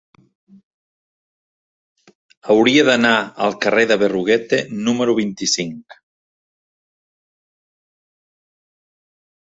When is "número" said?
4.89-5.17